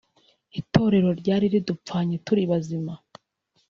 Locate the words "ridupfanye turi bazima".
1.53-2.93